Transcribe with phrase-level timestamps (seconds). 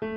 [0.00, 0.08] Good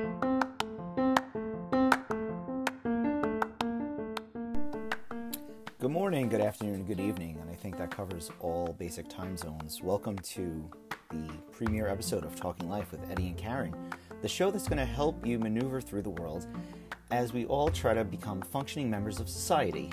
[5.81, 9.81] morning, good afternoon, good evening, and I think that covers all basic time zones.
[9.83, 10.71] Welcome to
[11.09, 13.75] the premiere episode of Talking Life with Eddie and Karen,
[14.21, 16.47] the show that's going to help you maneuver through the world
[17.11, 19.89] as we all try to become functioning members of society,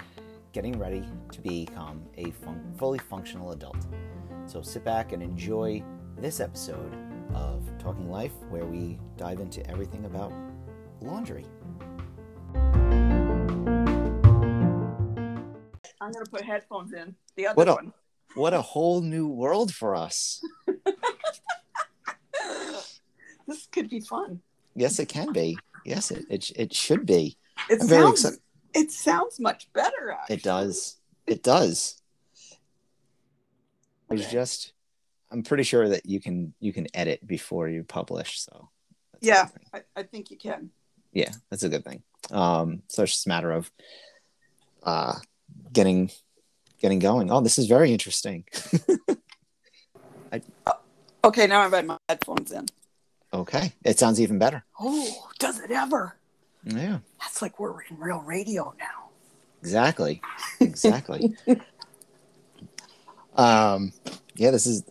[0.52, 3.88] getting ready to become a fun- fully functional adult.
[4.46, 5.82] So sit back and enjoy
[6.16, 7.09] this episode
[8.08, 10.32] Life, where we dive into everything about
[11.00, 11.46] laundry.
[16.02, 17.14] I'm gonna put headphones in.
[17.36, 17.92] The other What a- one.
[18.34, 20.40] What a whole new world for us.
[23.46, 24.40] This could be fun.
[24.76, 25.58] Yes, it can be.
[25.84, 27.36] Yes, it, it, it should be.
[27.68, 28.38] It I'm sounds.
[28.74, 30.12] It sounds much better.
[30.12, 30.36] Actually.
[30.36, 30.96] It does.
[31.26, 31.96] It does.
[34.12, 34.32] It's Okay.
[34.32, 34.72] just
[35.30, 38.70] I'm pretty sure that you can you can edit before you publish, so
[39.12, 39.48] that's Yeah.
[39.72, 40.70] I, I think you can.
[41.12, 42.02] Yeah, that's a good thing.
[42.30, 43.70] Um so it's just a matter of
[44.82, 45.14] uh
[45.72, 46.10] getting
[46.80, 47.30] getting going.
[47.30, 48.44] Oh, this is very interesting.
[50.32, 50.40] i
[51.22, 52.66] Okay, now I've got my headphones in.
[53.32, 53.74] Okay.
[53.84, 54.64] It sounds even better.
[54.80, 56.16] Oh, does it ever?
[56.64, 56.98] Yeah.
[57.20, 59.10] That's like we're in real radio now.
[59.60, 60.22] Exactly.
[60.60, 61.36] Exactly.
[63.36, 63.92] um
[64.34, 64.82] yeah, this is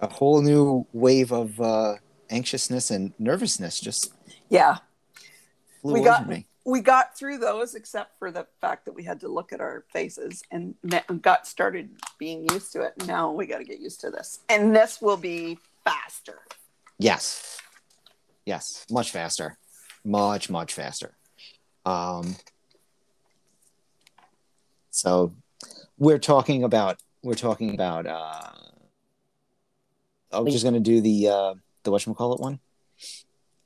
[0.00, 1.94] a whole new wave of uh
[2.30, 4.12] anxiousness and nervousness just
[4.48, 4.78] Yeah,
[5.82, 6.46] flew We got- me.
[6.64, 9.84] we got through those, except for the fact that we had to look at our
[9.92, 10.74] faces and
[11.20, 13.06] got started being used to it.
[13.06, 16.40] Now we got to get used to this, and this will be faster.
[16.98, 17.58] Yes.
[18.46, 18.86] Yes.
[18.90, 19.58] Much faster.
[20.04, 21.16] Much, much faster.
[21.84, 22.36] Um,
[24.90, 25.34] so
[25.98, 28.50] we're talking about we're talking about uh
[30.34, 32.58] I'm just gonna do the uh the whatchamacallit one.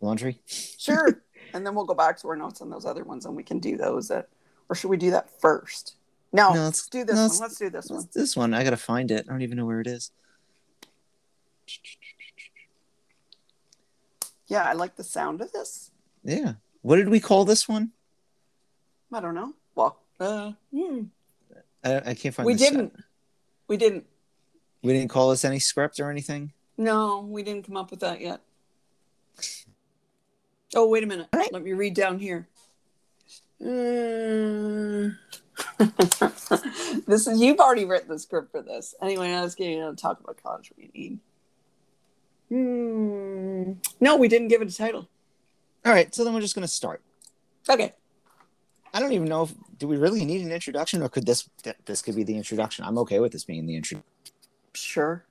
[0.00, 0.40] Laundry.
[0.46, 1.22] Sure.
[1.54, 3.58] and then we'll go back to our notes on those other ones and we can
[3.58, 4.28] do those at,
[4.68, 5.96] or should we do that first?
[6.32, 7.38] No, No, let's do this no, one.
[7.40, 8.08] let's- do this one.
[8.14, 8.54] this one?
[8.54, 9.26] I gotta find it.
[9.28, 10.12] I don't even know where it is.
[14.46, 15.90] Yeah, I like the sound of this.
[16.24, 16.54] Yeah.
[16.82, 17.92] What did we call this one?
[19.12, 19.54] I don't know.
[19.74, 21.02] Well, uh, hmm.
[21.84, 22.94] I, I can't find we didn't.
[23.68, 24.06] We didn't.
[24.82, 26.52] We didn't call this any script or anything.
[26.78, 28.40] No, we didn't come up with that yet.
[30.74, 31.28] Oh, wait a minute.
[31.32, 32.48] Let me read down here.
[33.60, 35.16] Mm.
[37.06, 38.94] this is you've already written the script for this.
[39.02, 41.20] Anyway, I was getting to talk about college reading.
[42.48, 43.72] Hmm.
[44.00, 45.08] No, we didn't give it a title.
[45.84, 47.02] All right, so then we're just gonna start.
[47.68, 47.92] Okay.
[48.94, 51.48] I don't even know if do we really need an introduction or could this
[51.84, 52.84] this could be the introduction.
[52.84, 54.02] I'm okay with this being the intro.
[54.74, 55.24] Sure.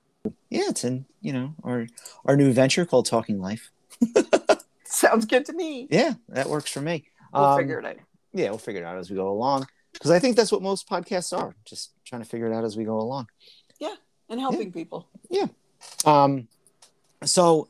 [0.50, 1.86] Yeah, it's in you know our
[2.24, 3.70] our new venture called Talking Life.
[4.84, 5.86] Sounds good to me.
[5.90, 7.04] Yeah, that works for me.
[7.32, 7.96] We'll Um, figure it out.
[8.32, 10.88] Yeah, we'll figure it out as we go along because I think that's what most
[10.88, 13.28] podcasts are, just trying to figure it out as we go along.
[13.78, 13.94] Yeah,
[14.28, 15.08] and helping people.
[15.30, 15.46] Yeah.
[16.04, 16.48] Um,
[17.24, 17.68] so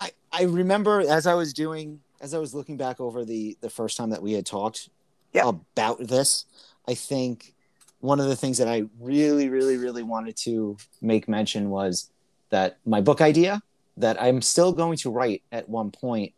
[0.00, 3.70] I I remember as I was doing as I was looking back over the the
[3.70, 4.90] first time that we had talked
[5.32, 5.48] Yeah.
[5.48, 6.44] about this,
[6.86, 7.54] I think
[8.00, 12.10] one of the things that I really really really wanted to make mention was
[12.50, 13.60] that my book idea
[13.96, 16.32] that I'm still going to write at one point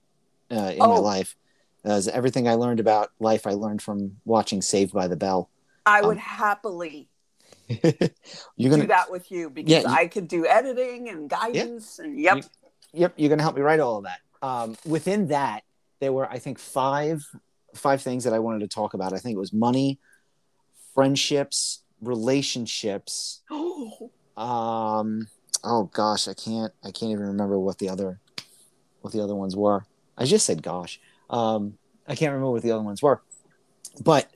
[0.51, 1.01] uh, in my Oh.
[1.01, 1.37] life.
[1.85, 5.49] As everything I learned about life, I learned from watching Saved by the Bell.
[5.87, 7.09] I Um, would happily
[7.69, 11.29] You're do gonna, do that with you because Yeah, you- I could do editing and
[11.31, 12.37] guidance and yep.
[12.39, 12.43] You-
[12.93, 14.19] yep, you're gonna help me write all of that.
[14.43, 15.63] Um, within that,
[16.01, 17.25] there were I think five
[17.75, 19.13] five things that I wanted to talk about.
[19.13, 19.99] I think it was money,
[20.95, 23.41] friendships, relationships.
[23.51, 25.29] Oh, Um,
[25.63, 28.19] oh gosh, I can't I can't even remember what the other
[29.03, 29.85] what the other ones were.
[30.17, 30.99] I just said gosh.
[31.29, 31.77] Um,
[32.09, 33.21] I can't remember what the other ones were,
[34.03, 34.31] but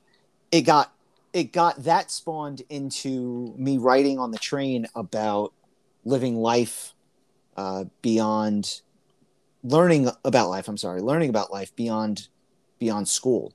[0.52, 0.92] it got
[1.32, 5.52] it got that spawned into me writing on the train about
[6.04, 6.94] living life
[7.56, 8.82] uh, beyond
[9.62, 10.68] learning about life.
[10.68, 12.28] I'm sorry, learning about life beyond
[12.78, 13.52] beyond school,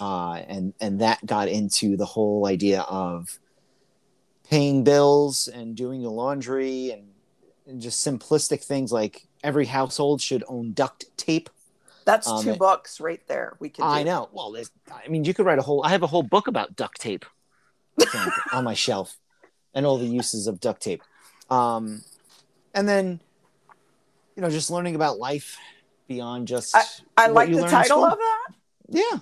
[0.00, 3.38] uh, and and that got into the whole idea of
[4.48, 7.08] paying bills and doing your laundry and,
[7.66, 11.48] and just simplistic things like every household should own duct tape.
[12.04, 13.56] that's Um, two it- books right there.
[13.60, 13.84] We can.
[13.84, 14.06] I do.
[14.10, 14.28] know.
[14.32, 14.54] Well,
[14.92, 15.84] I mean, you could write a whole.
[15.84, 17.24] I have a whole book about duct tape
[18.52, 19.16] on my shelf,
[19.74, 21.02] and all the uses of duct tape.
[21.50, 22.02] Um,
[22.74, 23.20] and then,
[24.36, 25.56] you know, just learning about life
[26.08, 26.74] beyond just.
[27.16, 28.48] I what like the title of that,
[28.88, 29.18] Yeah,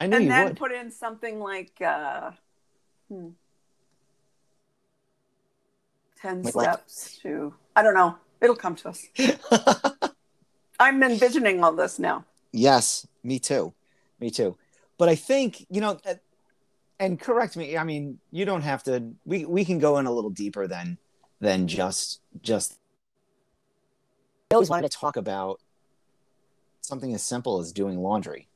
[0.00, 0.56] I knew and you then would.
[0.56, 2.32] put in something like uh,
[3.08, 3.28] hmm,
[6.20, 6.52] ten what?
[6.52, 7.54] steps to.
[7.76, 8.16] I don't know.
[8.40, 9.06] It'll come to us.
[10.80, 12.24] I'm envisioning all this now.
[12.52, 13.72] Yes, me too.
[14.20, 14.56] Me too.
[14.98, 16.14] But I think, you know, uh,
[17.00, 20.12] and correct me, I mean, you don't have to we we can go in a
[20.12, 20.98] little deeper than
[21.40, 22.78] than just just
[24.50, 25.60] I always wanted to talk about
[26.80, 28.48] something as simple as doing laundry.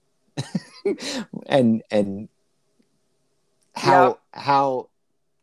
[1.46, 2.28] and and
[3.74, 4.20] how Yep.
[4.32, 4.88] how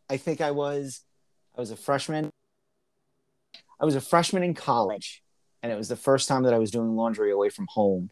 [0.09, 1.01] I think I was
[1.57, 2.29] I was a freshman
[3.79, 5.23] I was a freshman in college
[5.61, 8.11] and it was the first time that I was doing laundry away from home.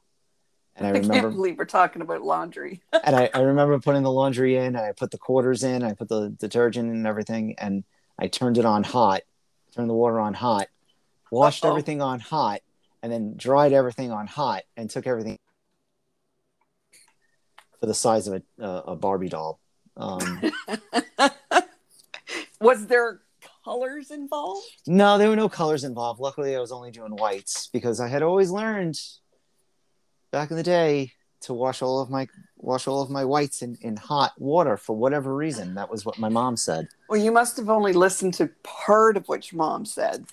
[0.75, 2.81] And I I remember can't believe we're talking about laundry.
[3.03, 5.93] and I, I remember putting the laundry in and I put the quarters in, I
[5.93, 7.83] put the detergent in and everything, and
[8.17, 9.21] I turned it on hot,
[9.75, 10.67] turned the water on hot,
[11.29, 11.71] washed Uh-oh.
[11.71, 12.61] everything on hot,
[13.03, 15.37] and then dried everything on hot and took everything
[17.83, 19.59] for the size of a, a, a Barbie doll.
[19.97, 20.53] Um,
[22.61, 23.19] Was there
[23.65, 24.65] colors involved?
[24.87, 26.21] no, there were no colors involved.
[26.21, 28.97] Luckily, I was only doing whites because I had always learned
[30.31, 32.25] back in the day to wash all of my
[32.55, 35.75] wash all of my whites in, in hot water for whatever reason.
[35.75, 36.87] That was what my mom said.
[37.09, 40.27] Well, you must have only listened to part of what your mom said.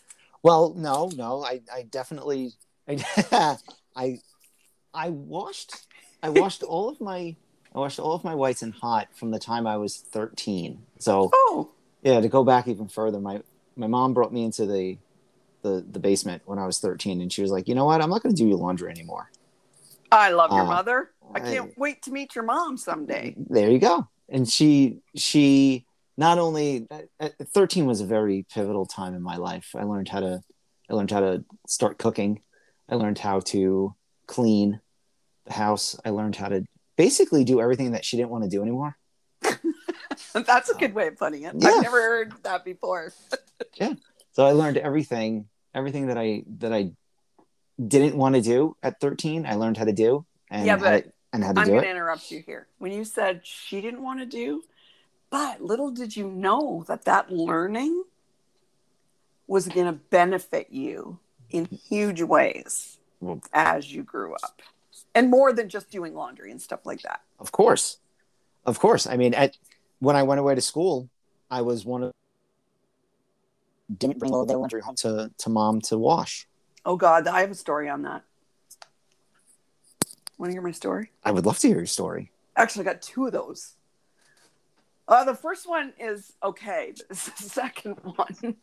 [0.45, 2.53] Well, no, no, I, I definitely,
[2.87, 3.05] I,
[3.97, 4.21] I,
[4.95, 5.87] I washed,
[6.23, 7.37] I washed all of my,
[7.75, 10.83] I washed all of my whites in hot from the time I was thirteen.
[10.99, 11.71] So Oh,
[12.03, 13.43] yeah, to go back even further, my
[13.77, 14.99] my mom brought me into the,
[15.63, 18.11] the the basement when I was thirteen, and she was like, you know what, I'm
[18.11, 19.31] not going to do your laundry anymore.
[20.13, 21.11] I love your Uh, mother.
[21.35, 23.35] I I- can't wait to meet your mom someday.
[23.37, 24.09] There you go.
[24.29, 25.87] And she she
[26.17, 29.75] not only at- at 13 was a very pivotal time in my life.
[29.75, 30.43] I learned how to
[30.91, 32.43] I learned how to start cooking.
[32.89, 33.95] I learned how to
[34.27, 34.81] clean
[35.51, 35.99] house.
[36.05, 36.65] I learned how to
[36.97, 38.97] basically do everything that she didn't want to do anymore.
[40.33, 41.55] That's a good way of putting it.
[41.59, 41.69] Yeah.
[41.71, 43.13] I've never heard that before.
[43.75, 43.93] Yeah.
[44.33, 46.93] So I learned everything everything that I that I
[47.87, 49.45] didn't want to do at 13.
[49.47, 51.73] I learned how to do and Yeah, how but to, and how to I'm do
[51.73, 51.91] going to it.
[51.93, 52.67] interrupt you here.
[52.79, 54.63] When you said she didn't want to do,
[55.31, 58.03] but little did you know that that learning
[59.47, 61.19] was going to benefit you
[61.51, 64.63] in huge ways Well, as you grew up.
[65.15, 67.21] And more than just doing laundry and stuff like that.
[67.39, 67.99] Of course.
[68.65, 69.07] Of course.
[69.07, 69.57] I mean, at
[69.99, 71.09] when I went away to school,
[71.51, 72.13] I was one of
[73.99, 76.47] didn't bring all of their laundry home to, to mom to wash.
[76.85, 78.23] Oh, God, I have a story on that.
[80.39, 81.11] Want to hear my story?
[81.25, 82.31] I would love to hear your story.
[82.57, 83.75] Actually, I got two of those.
[85.07, 86.95] Uh, the first one is okay.
[86.97, 88.57] but The second one,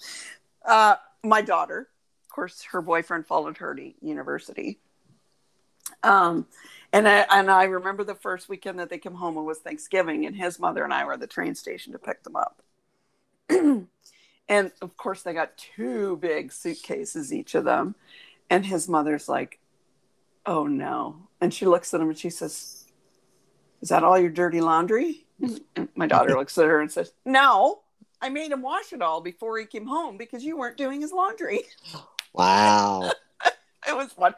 [0.66, 1.88] uh, my daughter,
[2.24, 4.80] of course, her boyfriend followed her to university.
[6.02, 6.46] Um,
[6.92, 9.36] and I, and I remember the first weekend that they came home.
[9.36, 12.22] It was Thanksgiving, and his mother and I were at the train station to pick
[12.22, 12.62] them up.
[13.50, 17.94] and of course, they got two big suitcases, each of them.
[18.50, 19.58] And his mother's like,
[20.46, 22.84] "Oh no!" And she looks at him and she says,
[23.84, 25.26] is that all your dirty laundry?
[25.76, 27.82] And my daughter looks at her and says, No,
[28.22, 31.12] I made him wash it all before he came home because you weren't doing his
[31.12, 31.64] laundry.
[32.32, 33.12] Wow.
[34.04, 34.34] Was fun.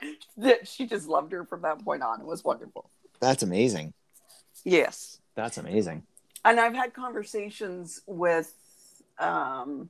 [0.65, 2.21] She just loved her from that point on.
[2.21, 2.91] It was wonderful.
[3.21, 3.93] That's amazing.
[4.65, 5.19] Yes.
[5.35, 6.03] That's amazing.
[6.45, 8.53] And I've had conversations with
[9.19, 9.89] um,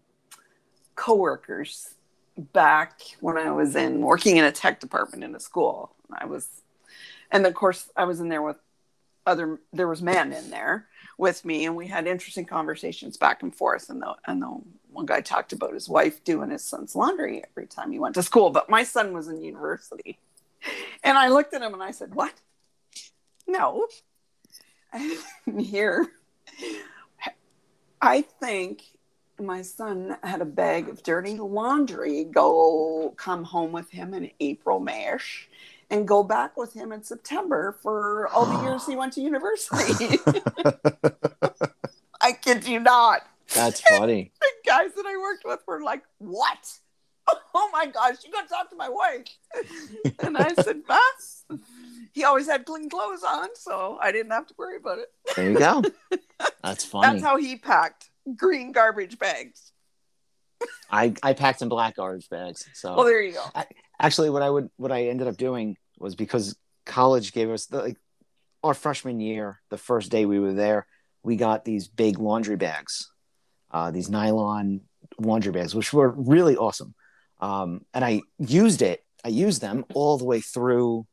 [0.95, 1.95] coworkers
[2.37, 5.95] back when I was in working in a tech department in a school.
[6.13, 6.49] I was,
[7.31, 8.57] and of course, I was in there with
[9.27, 9.59] other.
[9.73, 10.87] There was men in there
[11.19, 13.91] with me, and we had interesting conversations back and forth.
[13.91, 14.61] And the and the
[14.97, 18.23] one guy talked about his wife doing his son's laundry every time he went to
[18.23, 20.19] school, but my son was in university,
[21.05, 22.33] and I looked at him and I said, "What?
[23.47, 23.87] No."
[25.59, 26.07] Here,
[28.01, 28.85] I think
[29.39, 34.81] my son had a bag of dirty laundry go come home with him in April,
[34.81, 35.45] Mayish,
[35.91, 40.19] and go back with him in September for all the years he went to university.
[42.23, 43.27] I kid you not.
[43.55, 44.33] That's funny.
[44.41, 46.79] The guys that I worked with were like, What?
[47.55, 49.25] Oh my gosh, you gotta talk to my wife.
[50.21, 51.45] and I said, Mas.
[52.13, 55.09] He always had clean clothes on, so I didn't have to worry about it.
[55.35, 55.83] There you go.
[56.63, 57.13] That's funny.
[57.13, 59.73] That's how he packed green garbage bags.
[60.91, 62.67] I, I packed in black garbage bags.
[62.75, 63.45] So Well, there you go.
[64.01, 67.79] actually what i would what i ended up doing was because college gave us the
[67.81, 67.97] like
[68.63, 70.87] our freshman year the first day we were there
[71.23, 73.11] we got these big laundry bags
[73.71, 74.81] uh, these nylon
[75.19, 76.95] laundry bags which were really awesome
[77.41, 81.07] um, and i used it i used them all the way through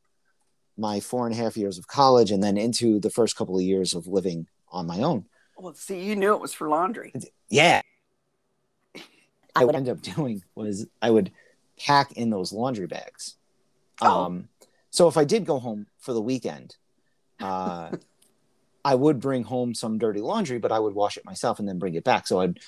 [0.76, 3.62] my four and a half years of college and then into the first couple of
[3.62, 5.24] years of living on my own
[5.56, 7.12] Well, see, you knew it was for laundry.
[7.48, 7.80] yeah
[9.54, 11.30] i would end up doing was i would
[11.78, 13.36] pack in those laundry bags
[14.02, 14.24] Oh.
[14.24, 14.48] Um,
[14.90, 16.74] so if I did go home for the weekend,
[17.40, 17.92] uh,
[18.84, 21.78] I would bring home some dirty laundry, but I would wash it myself and then
[21.78, 22.26] bring it back.
[22.26, 22.60] So I'd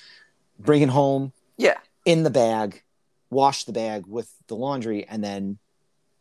[0.59, 1.77] bring it home Yeah.
[2.05, 2.83] in the bag,
[3.29, 5.59] wash the bag with the laundry, and then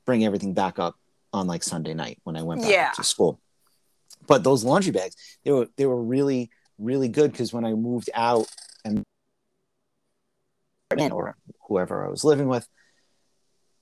[0.05, 0.97] bring everything back up
[1.33, 2.91] on like Sunday night when I went back Yeah.
[2.93, 3.41] to school.
[4.26, 8.11] But those laundry bags, they were they were really really good because when I moved
[8.12, 8.47] out
[8.85, 9.03] and
[11.11, 11.37] or
[11.69, 12.69] whoever I was living with,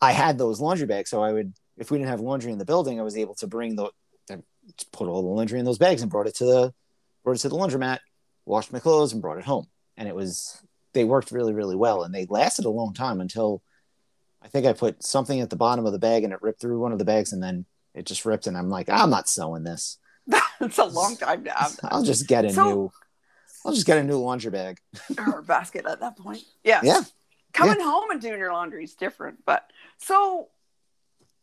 [0.00, 1.11] I had those laundry bags.
[1.11, 3.47] So I would, if we didn't have laundry in the building, I was able to
[3.47, 3.90] bring the,
[4.92, 6.75] put all the laundry in those bags and brought it to the,
[7.23, 7.99] brought it to the laundromat,
[8.44, 9.66] washed my clothes and brought it home.
[9.97, 10.61] And it was,
[10.92, 12.02] they worked really, really well.
[12.02, 13.62] And they lasted a long time until
[14.42, 16.80] I think I put something at the bottom of the bag and it ripped through
[16.80, 18.47] one of the bags and then it just ripped.
[18.47, 19.99] And I'm like, I'm not sewing this.
[20.61, 21.92] it's a long time to have that.
[21.92, 22.92] I'll just get a So- new,
[23.64, 24.78] I'll just get a new laundry bag.
[25.18, 26.42] or basket at that point.
[26.62, 26.85] Yes.
[26.85, 27.00] Yeah.
[27.54, 29.38] Coming home and doing your laundry is different.
[29.47, 30.49] But so,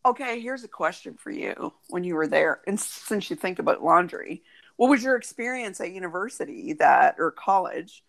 [0.05, 2.62] okay, here's a question for you when you were there.
[2.67, 4.43] And since you think about laundry,
[4.77, 8.03] what was your experience at university that or college?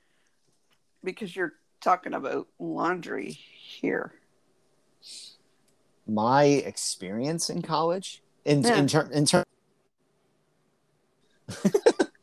[1.04, 4.14] Because you're talking about laundry here.
[6.06, 8.78] My experience in college in, Yeah.
[8.78, 9.46] in, ter- in terms,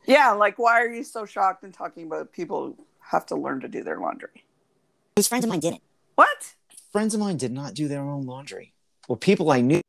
[0.06, 3.68] Yeah, like why are you so shocked and talking about people have to learn to
[3.68, 4.44] do their laundry?
[5.14, 5.82] Because friends of mine didn't.
[6.16, 6.54] What?
[6.90, 8.74] Friends of mine did not do their own laundry.
[9.10, 9.80] Well, people I knew.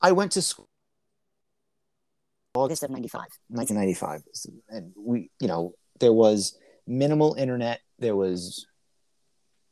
[0.00, 0.66] I went to school
[2.54, 4.22] August of 95, 1995.
[4.70, 8.64] And we, you know, there was minimal internet, there was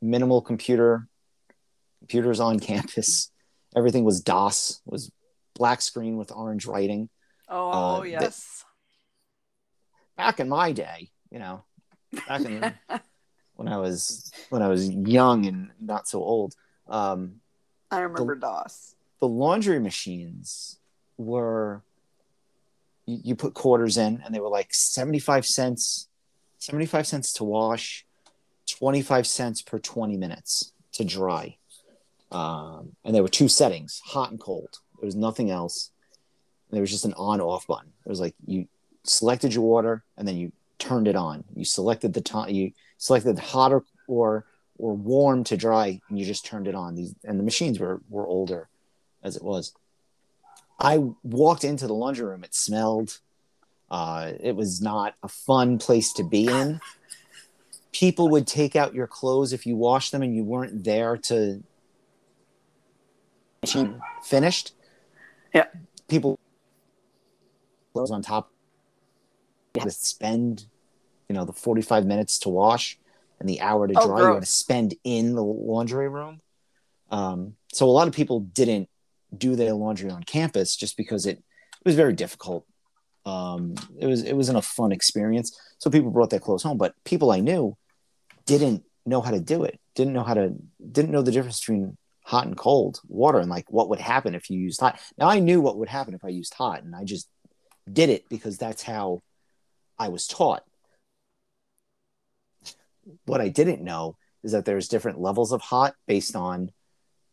[0.03, 1.09] minimal computer,
[2.01, 3.33] computers on campus.
[3.75, 5.11] Everything was DOS, was
[5.55, 7.09] black screen with orange writing.
[7.49, 8.65] Oh, Uh, the- yes.
[10.19, 11.65] back in my day, you know,
[12.29, 12.75] back in
[13.61, 16.55] when I was when I was young and not so old,
[16.89, 17.43] um,
[17.91, 18.95] I remember DOS.
[19.21, 20.79] the laundry machines
[21.19, 21.83] were
[23.05, 26.09] you, you put quarters in and they were like 75 cents
[26.59, 28.07] 75 cents to wash
[28.67, 31.59] 25 cents per 20 minutes to dry.
[32.33, 34.79] Um, and there were two settings hot and cold.
[34.99, 35.91] There was nothing else.
[36.71, 37.93] There was just an on off button.
[38.07, 38.69] It was like you
[39.05, 41.45] selected your water and then you turned it on.
[41.55, 44.45] You selected the time you selected hot or, or
[44.79, 46.95] or warm to dry and you just turned it on.
[46.95, 48.69] These and the machines were were older
[49.25, 49.75] as it was.
[50.79, 52.45] I walked into the laundry room.
[52.45, 53.19] It smelled
[53.91, 56.81] uh, it was not a fun place to be in.
[57.93, 61.63] People would take out your clothes if you washed them and you weren't there to
[63.63, 64.75] machine finished.
[65.53, 65.67] Yeah.
[66.07, 66.39] people
[67.93, 68.53] clothes on top
[69.75, 70.67] you had to spend
[71.31, 72.99] you know the 45 minutes to wash
[73.39, 76.41] and the hour to Oh, dry you had to spend in the laundry room.
[77.09, 78.89] Um, so a lot of people didn't
[79.39, 82.67] do their laundry on campus just because it, it was very difficult.
[83.25, 85.57] Um, it was it wasn't a fun experience.
[85.79, 87.77] So people brought their clothes home but people i knew
[88.45, 90.55] didn't know how to do it didn't know how to
[90.91, 94.51] didn't know the difference between hot and cold water and like what would happen if
[94.51, 94.99] you used hot.
[95.17, 97.29] Now i knew what would happen if i used hot and i just
[97.91, 99.23] did it because that's how
[99.97, 100.65] i was taught
[103.27, 106.71] what i didn't know is that there's different levels of hot based on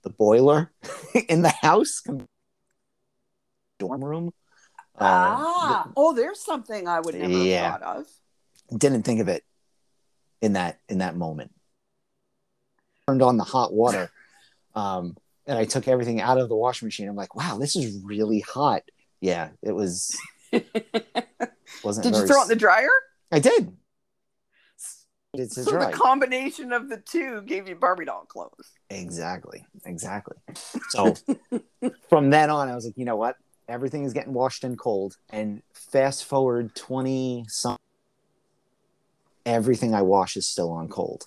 [0.03, 0.71] the boiler
[1.29, 2.03] in the house
[3.79, 4.33] dorm room
[4.99, 7.71] Uh, ah, oh, there's something I would never Yeah.
[7.71, 8.05] have thought of.
[8.79, 9.43] didn't think of it
[10.41, 11.51] in that in that moment
[13.07, 14.11] turned on the hot water
[14.75, 15.15] um
[15.45, 18.39] and i took everything out of the washing machine i'm like wow this is really
[18.41, 18.81] hot
[19.21, 20.15] yeah it was
[21.83, 22.89] wasn't Did you throw it in the dryer?
[23.31, 23.75] i did
[25.39, 28.71] it's so dry the combination of the two gave you Barbie doll clothes.
[28.89, 30.37] exactly exactly
[30.89, 31.13] so
[32.09, 33.35] from then on i was like you know what
[33.67, 37.77] everything is getting washed in cold and fast forward 20 some
[39.45, 41.25] everything i wash is still on cold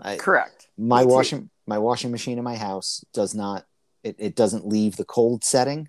[0.00, 0.68] I, Correct.
[0.76, 1.14] my Me too.
[1.14, 3.64] washing my washing machine in my house does not
[4.04, 5.88] it, it doesn't leave the cold setting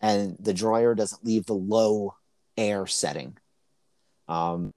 [0.00, 2.14] and the dryer doesn't leave the low
[2.56, 3.36] air setting
[4.28, 4.70] um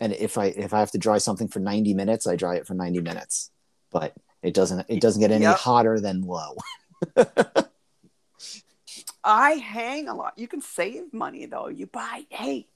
[0.00, 2.66] and if i if i have to dry something for 90 minutes i dry it
[2.66, 3.50] for 90 minutes
[3.90, 5.56] but it doesn't it doesn't get any Yep.
[5.58, 6.56] hotter than low
[9.24, 10.34] I hang a lot.
[10.38, 11.68] You can save money though.
[11.68, 12.66] You buy, hey,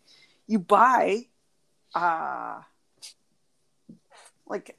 [0.47, 1.27] you buy,
[1.95, 2.61] uh,
[4.47, 4.77] like,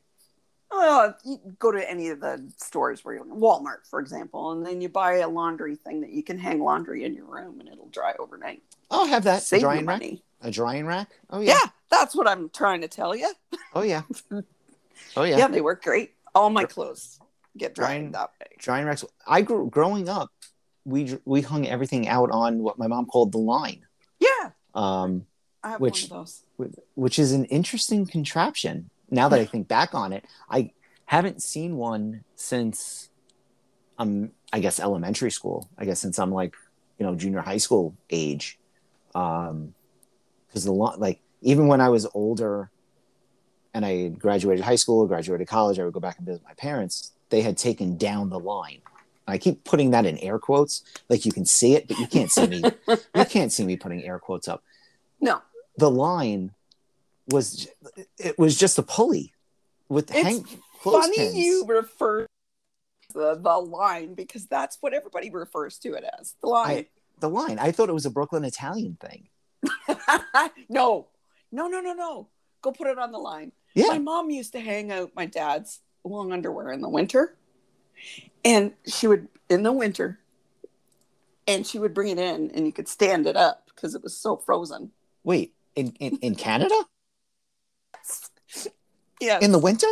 [0.72, 4.82] uh, you go to any of the stores where you Walmart, for example, and then
[4.82, 7.90] you buy a laundry thing that you can hang laundry in your room and it'll
[7.90, 8.62] dry overnight.
[8.92, 10.24] i'll have that Save drying rack money.
[10.42, 11.70] a drying rack oh yeah, Yeah.
[11.90, 13.32] That's what I'm trying to tell you.
[13.74, 14.02] oh yeah
[15.18, 15.38] oh Yeah.
[15.38, 16.14] yeah, they work great.
[16.36, 17.20] All my clothes
[17.58, 18.48] get dried Drying- that way.
[18.58, 19.06] drying racks.
[19.28, 20.30] I grew growing up.
[20.86, 23.86] We we hung everything out on what my mom called the line,
[24.20, 25.26] Yeah, um,
[25.64, 26.78] I have Which- one of those.
[26.96, 28.90] which is an interesting contraption.
[29.10, 30.72] Now that I think back on it, I
[31.06, 33.10] haven't seen one since
[34.00, 35.70] um I guess elementary school.
[35.78, 36.56] I guess since I'm like
[37.00, 38.60] you know junior high school age,
[39.16, 39.74] um,
[40.48, 42.72] because the lot like even when I was older,
[43.74, 47.12] and I graduated high school, graduated college, I would go back and visit my parents.
[47.30, 48.82] They had taken down the line.
[49.28, 52.32] I keep putting that in air quotes, like you can see it, but you can't
[52.32, 52.64] see me.
[53.16, 54.64] you can't see me putting air quotes up
[55.22, 55.42] No,
[55.78, 56.52] the line
[57.30, 57.68] was
[58.18, 59.34] it was just a pulley
[59.88, 60.60] with It's hang funny
[61.16, 61.36] clothespins.
[61.36, 62.28] you refer to
[63.14, 66.86] the, the line because that's what everybody refers to it as the line.
[67.20, 67.60] the line.
[67.60, 69.30] I thought it was a Brooklyn Italian thing.
[70.70, 71.08] no,
[71.54, 72.28] no, no, no, no.
[72.62, 73.52] Go put it on the line.
[73.76, 77.38] Yeah, My mom used to hang out my dad's long underwear in the winter.
[78.44, 80.20] And she would, in the winter,
[81.48, 84.16] and she would bring it in and you could stand it up because it was
[84.18, 84.92] so frozen.
[85.24, 86.76] wait in, in in Canada
[89.22, 89.40] Yeah.
[89.42, 89.88] in the winter.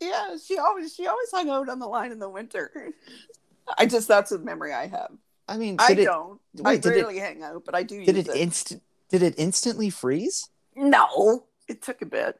[0.00, 0.36] yeah.
[0.42, 2.92] She always, she always hung out on the line in the winter.
[3.78, 5.10] I just, that's a memory I have.
[5.48, 6.40] I mean, I it don't.
[6.64, 8.40] I wait, did it- hang out, but I do did use it it.
[8.40, 10.48] instant did it instantly freeze?
[10.76, 12.38] No, it took a bit.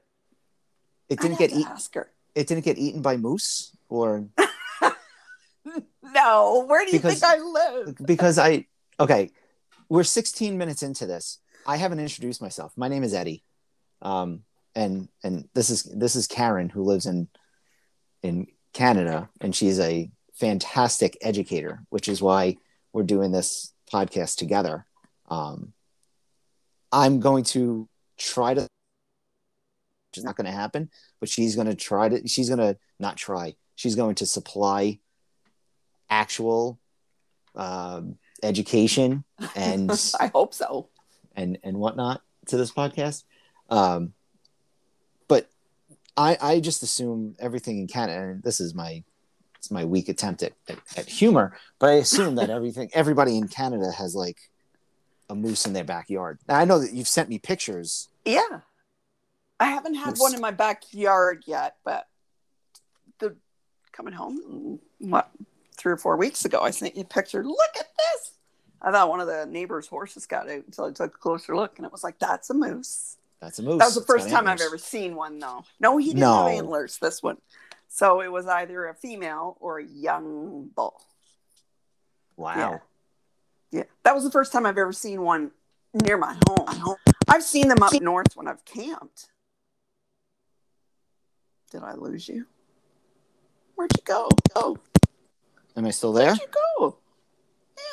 [1.08, 2.10] It didn't get to eat, ask her.
[2.34, 4.26] it didn't get eaten by moose or
[6.02, 7.96] No, where do you Because- think I live?
[8.06, 8.66] because I
[9.00, 9.30] okay,
[9.88, 11.38] we're 16 minutes into this.
[11.66, 12.72] I haven't introduced myself.
[12.76, 13.42] My name is Eddie.
[14.02, 14.42] Um
[14.74, 17.28] and and this is this is Karen who lives in
[18.22, 22.56] in Canada and she's a fantastic educator, which is why
[22.92, 24.86] we're doing this podcast together.
[25.28, 25.72] Um
[26.92, 28.62] I'm going to try to
[30.16, 32.78] which is not going to happen, but she's going to try to she's going to
[32.98, 33.54] not try.
[33.74, 34.98] She's going to supply
[36.08, 36.78] actual
[37.54, 39.24] um, education
[39.56, 40.88] and I hope so.
[41.34, 43.24] and and whatnot to this podcast.
[43.68, 44.14] Um,
[45.28, 45.50] but
[46.16, 48.30] I I just assume everything in Canada.
[48.30, 49.04] And this is my
[49.58, 53.48] it's my weak attempt at, at, at humor, but I assume that everything everybody in
[53.48, 54.38] Canada has like
[55.28, 56.38] a moose in their backyard.
[56.48, 58.08] Now I know that you've sent me pictures.
[58.24, 58.60] Yeah.
[59.58, 60.20] I haven't had Moose.
[60.20, 62.06] one in my backyard yet, but
[63.18, 63.34] the
[63.92, 65.30] coming home mm, what
[65.76, 67.42] three or four weeks ago I sent you a picture.
[67.44, 68.32] Look at this.
[68.82, 71.78] I thought one of the neighbor's horses got out until I took a closer look
[71.78, 73.16] and it was like, that's a moose.
[73.40, 73.78] That's a moose.
[73.78, 75.64] That was the It's first time I've ever seen one though.
[75.80, 76.44] No, he didn't No.
[76.46, 77.38] have antlers, this one.
[77.88, 81.00] So it was either a female or a young bull.
[82.36, 82.54] Wow.
[82.56, 82.78] Yeah.
[83.70, 85.50] Yeah, that was the first time I've ever seen one
[86.04, 86.96] near my home.
[87.28, 89.28] I've seen them up north when I've camped.
[91.70, 92.46] Did I lose you?
[93.74, 94.28] Where'd you go?
[94.54, 94.78] Oh,
[95.76, 96.28] Am I still there?
[96.28, 96.46] Where'd you
[96.78, 96.98] go?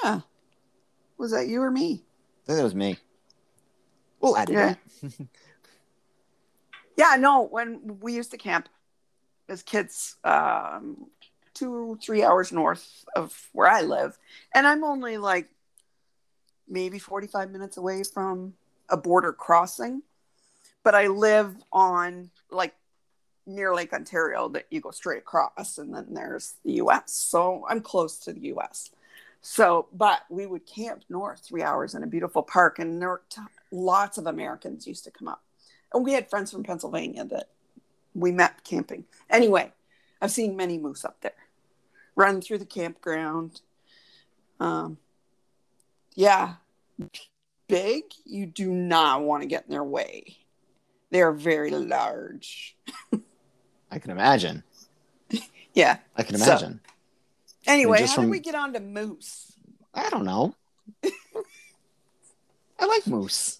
[0.04, 0.22] Yeah.
[1.18, 2.04] Was that you or me?
[2.44, 2.98] I think that was me.
[4.22, 4.76] We'll edit Yeah.
[5.04, 5.14] it.
[6.96, 8.70] Yeah, no, when we used to camp
[9.50, 11.08] as kids, um,
[11.56, 14.20] two, three hours north of where I live.
[14.54, 15.50] And I'm only like
[16.68, 18.54] maybe 45 minutes away from
[18.90, 20.02] a border crossing.
[20.84, 22.74] But I live on like
[23.46, 27.12] near Lake Ontario that you go straight across, and then there's the US.
[27.14, 28.92] So I'm close to the US.
[29.42, 33.24] So, but we would camp north three hours in a beautiful park, and there were
[33.30, 35.44] t- lots of Americans used to come up.
[35.94, 37.50] And we had friends from Pennsylvania that
[38.16, 39.06] we met camping.
[39.30, 39.72] Anyway,
[40.22, 41.34] I've seen many moose up there
[42.16, 43.62] run through the campground.
[44.60, 44.98] Um,
[46.16, 46.56] yeah,
[47.68, 48.04] big.
[48.26, 50.38] You do not want to get in their way.
[51.12, 52.76] They are very large.
[53.92, 54.64] I can imagine.
[55.76, 55.98] Yeah.
[56.16, 56.82] I can So- imagine.
[57.66, 59.54] Anyway, how from- did we get on to moose?
[59.92, 60.54] I don't know.
[62.80, 63.60] I like moose.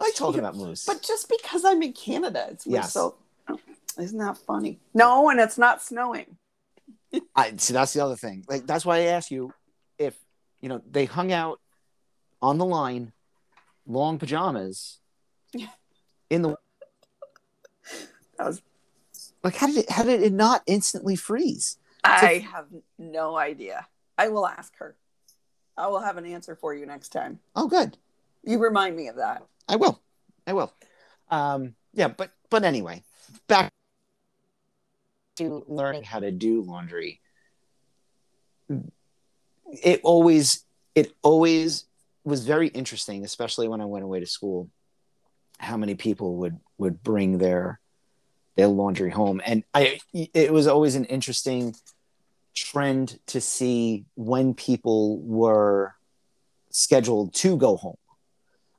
[0.00, 0.86] I like talking about moose.
[0.86, 2.92] But just because I'm in Canada, it's Yes.
[2.94, 3.16] so.
[3.48, 3.58] oh,
[3.98, 4.80] Isn't that funny?
[4.94, 6.36] No, and it's not snowing.
[7.34, 8.44] I see that's the other thing.
[8.48, 9.52] Like that's why I asked you
[9.98, 10.14] if
[10.60, 11.60] you know they hung out
[12.40, 13.12] on the line,
[13.86, 15.00] long pajamas,
[16.30, 16.56] in the
[18.38, 18.62] That was,
[19.42, 19.56] like.
[19.56, 19.90] How did it?
[19.90, 21.78] How did it not instantly freeze?
[22.04, 22.66] I have
[22.98, 23.86] no idea.
[24.16, 24.96] I will ask her.
[25.76, 27.38] I will have an answer for you next time.
[27.54, 27.96] Oh, good.
[28.44, 29.44] You remind me of that.
[29.68, 30.00] I will.
[30.46, 30.72] I will.
[31.30, 33.02] Um, yeah, but but anyway,
[33.46, 33.70] back
[35.36, 37.20] to learning how to do laundry.
[39.72, 41.84] It always it always
[42.24, 44.68] was very interesting, especially when I went away to school,
[45.58, 47.80] how many people would would bring their
[48.56, 51.74] their laundry home, and I it was always an interesting
[52.54, 55.94] trend to see when people were
[56.70, 57.96] scheduled to go home.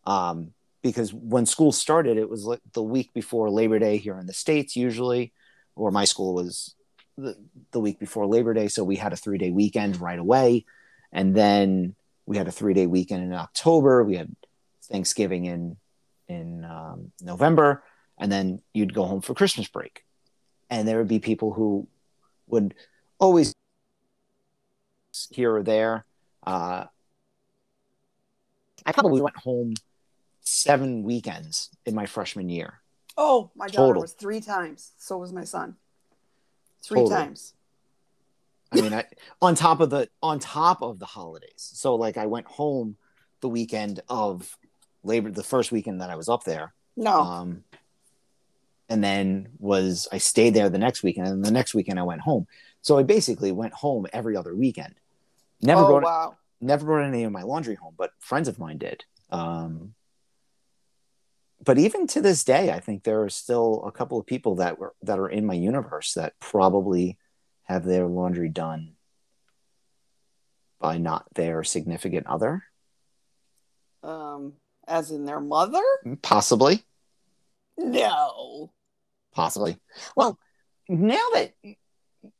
[0.06, 4.28] Um, because when school started, it was like the week before Labor Day here in
[4.28, 5.34] the States, usually,
[5.75, 6.75] or my school was
[7.17, 7.36] the,
[7.71, 8.67] the week before Labor Day.
[8.69, 10.65] So we had a three day weekend right away.
[11.12, 11.95] And then
[12.26, 14.04] we had a three day weekend in October.
[14.04, 14.36] We had
[14.84, 15.78] Thanksgiving in,
[16.28, 17.84] in um, November.
[18.17, 20.04] And then you'd go home for Christmas break.
[20.69, 21.88] And there would be people who
[22.48, 22.76] would
[23.17, 23.56] always
[25.32, 26.06] here or there.
[26.45, 26.86] Uh,
[28.86, 29.76] I probably went home
[30.41, 32.82] seven weekends in my freshman year.
[33.17, 34.02] Oh, my daughter Total.
[34.02, 34.91] was three times.
[34.98, 35.76] So was my son.
[36.82, 37.17] Three Total.
[37.17, 37.54] times.
[38.71, 39.05] I mean, I,
[39.41, 41.53] on top of the on top of the holidays.
[41.58, 42.97] So like I went home
[43.41, 44.58] the weekend of
[45.03, 47.21] Labor, the first weekend that I was up there, No.
[47.21, 47.63] um,
[48.89, 52.21] and then was I stayed there the next weekend, and the next weekend I went
[52.21, 52.47] home.
[52.82, 54.95] So I basically went home every other weekend.
[55.62, 56.38] Never oh, brought wow.
[56.62, 59.05] never brought any of my laundry home, but friends of mine did.
[59.32, 59.93] Um,
[61.63, 64.79] but even to this day, I think there are still a couple of people that
[64.79, 67.17] were that are in my universe that probably
[67.69, 68.95] have their laundry done
[70.79, 72.63] by not their significant other,
[74.01, 74.55] Um,
[74.88, 75.84] as in their mother?
[76.23, 76.84] possibly,
[77.77, 78.71] No.
[79.34, 79.77] possibly.
[80.15, 80.39] Well,
[80.89, 81.53] now that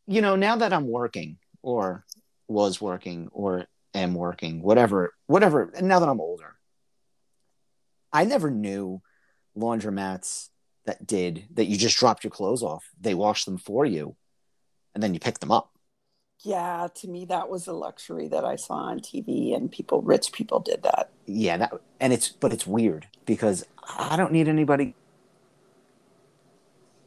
[0.08, 2.04] you know, now that I'm working or
[2.48, 5.70] was working or am working, whatever, whatever.
[5.76, 6.58] And now that I'm older,
[8.12, 9.02] I never knew
[9.56, 10.50] laundromats
[10.86, 11.66] that did that.
[11.66, 14.16] You just dropped your clothes off, they wash them for you,
[15.00, 15.72] and then you pick them up.
[16.44, 20.34] Yeah, to me that was a luxury that I saw on TV and people rich
[20.34, 21.10] people did that.
[21.26, 23.66] Yeah, that and it's but it's weird because
[23.98, 24.96] I don't need anybody.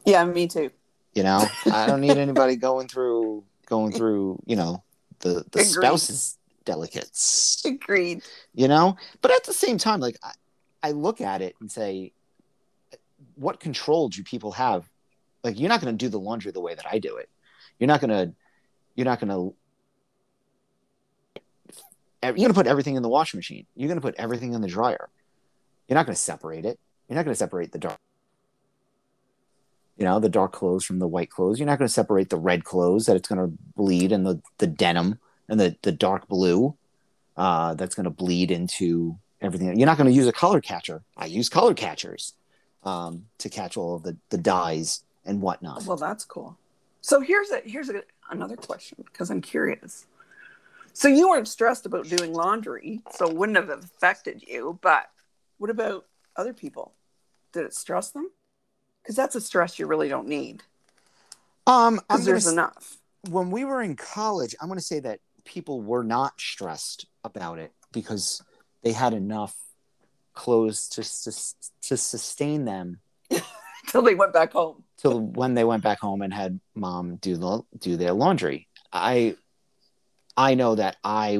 [0.07, 0.71] Yeah, me too.
[1.13, 4.41] You know, I don't need anybody going through going through.
[4.47, 4.83] You know,
[5.19, 5.65] the the Agreed.
[5.65, 7.61] spouse's delicates.
[7.65, 8.23] Agreed.
[8.55, 10.31] you know but at the same time like I,
[10.81, 12.13] I look at it and say
[13.35, 14.89] what control do people have
[15.43, 17.29] like you're not going to do the laundry the way that i do it
[17.79, 18.33] you're not to
[18.95, 19.53] you're not to
[22.23, 25.09] you're to put everything in the washing machine you're to put everything in the dryer
[25.87, 27.97] you're not to separate it you're not to separate the dark
[29.97, 32.37] you know the dark clothes from the white clothes you're not going to separate the
[32.37, 36.27] red clothes that it's going to bleed and the the denim and the the dark
[36.27, 36.75] blue
[37.37, 39.77] uh, that's going to bleed into everything.
[39.77, 41.03] You're not going to use a color catcher.
[41.17, 42.33] I use color catchers
[42.83, 45.85] um, to catch all of the, the dyes and whatnot.
[45.85, 46.57] Well, that's cool.
[47.03, 50.05] So here's a here's a, another question because I'm curious.
[50.93, 54.79] So you weren't stressed about doing laundry, so it wouldn't have affected you.
[54.81, 55.09] But
[55.57, 56.05] what about
[56.37, 56.93] other people?
[57.51, 58.29] Did it stress them?
[59.03, 60.63] Because that's a stress you really don't need.
[61.67, 62.97] Um, Because there's s- enough.
[63.29, 67.59] when we were in college, I'm going to say that people were not stressed about
[67.59, 68.41] it because
[68.81, 69.55] they had enough
[70.33, 71.03] clothes to
[71.89, 72.99] to sustain them
[73.93, 74.83] Until they went back home.
[74.97, 78.67] till when they went back home and had mom do the do their laundry.
[78.91, 79.35] I
[80.35, 81.39] I know that I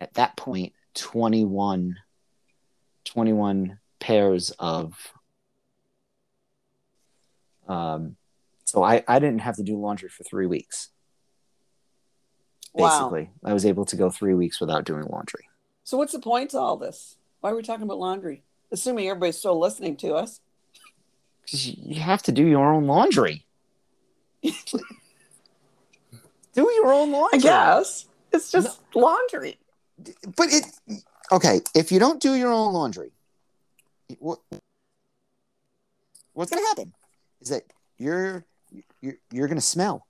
[0.00, 1.96] at that point 21
[3.04, 4.94] 21 pairs of
[7.68, 8.16] um
[8.64, 10.88] so I I didn't have to do laundry for 3 weeks
[12.74, 12.88] Wow.
[12.88, 13.30] basically.
[13.44, 15.48] I was able to go 3 weeks without doing laundry.
[15.84, 17.16] So what's the point to all this?
[17.40, 18.42] Why are we talking about laundry?
[18.72, 20.40] Assuming everybody's still listening to us.
[21.42, 23.44] Because you have to do your own laundry.
[24.42, 24.52] do
[26.54, 27.38] your own laundry.
[27.38, 29.58] I guess it's just laundry.
[30.36, 30.64] but it
[31.32, 33.12] okay if you don't do your own laundry
[34.18, 34.38] what
[36.32, 36.92] what's going to happen
[37.40, 37.62] is that
[37.98, 38.44] you're
[39.00, 40.06] you're, you're going to smell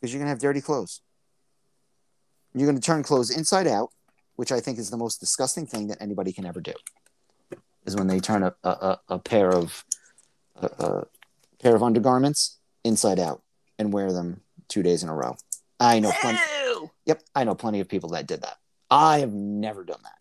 [0.00, 1.00] because you're going to have dirty clothes
[2.54, 3.90] you're going to turn clothes inside out
[4.36, 6.72] which i think is the most disgusting thing that anybody can ever do
[7.84, 9.84] is when they turn a, a, a- pair of
[10.56, 11.06] a, a
[11.62, 13.42] pair of undergarments inside out
[13.78, 15.36] and wear them two days in a row
[15.80, 16.90] i know plenty Ew.
[17.06, 18.56] Yep, I know plenty of people that did that.
[18.90, 20.18] I have never done that.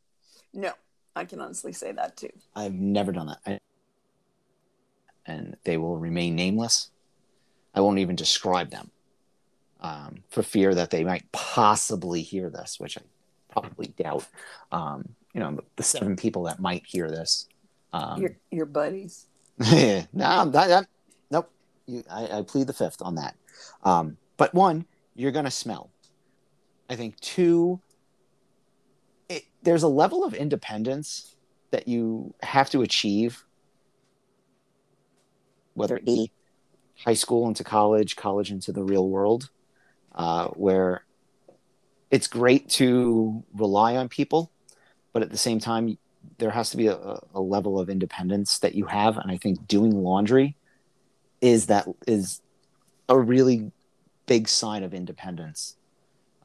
[0.54, 0.72] No,
[1.16, 2.30] I can honestly say that too.
[2.56, 3.40] I've never done that.
[3.46, 3.60] I,
[5.26, 6.90] and they will remain nameless.
[7.74, 8.92] I won't even describe them
[9.82, 13.02] um, for fear that they might possibly hear this, which I
[13.50, 14.28] probably doubt.
[14.72, 17.48] Um, you know, the seven people that might hear this.
[17.94, 19.28] Um, your your buddies.
[19.60, 20.88] no, that, that,
[21.30, 21.50] nope.
[21.86, 23.36] You, I, I plead the fifth on that.
[23.84, 25.92] Um, but one, you're going to smell.
[26.90, 27.80] I think two,
[29.30, 31.36] it, there's a level of independence
[31.72, 33.46] that you have to achieve,
[35.76, 36.32] whether it be
[37.06, 39.50] high school into college, college into the real world,
[40.16, 41.04] uh, where
[42.12, 44.52] it's great to rely on people,
[45.14, 45.98] but at the same time,
[46.38, 49.18] there has to be a, a level of independence that you have.
[49.18, 50.56] And I think doing laundry
[51.42, 52.42] is that is
[53.10, 53.72] a really
[54.26, 55.76] big sign of independence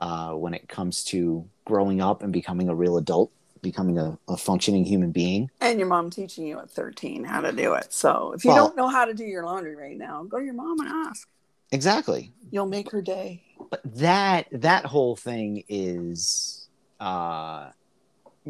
[0.00, 3.30] uh, when it comes to growing up and becoming a real adult,
[3.62, 5.50] becoming a, a, functioning human being.
[5.60, 7.92] And your mom teaching you at 13 how to do it.
[7.92, 10.44] So if you well, don't know how to do your laundry right now, go to
[10.44, 11.28] your mom and ask.
[11.70, 12.32] Exactly.
[12.50, 13.42] You'll make her day.
[13.70, 16.68] But that that whole thing is
[17.00, 17.70] uh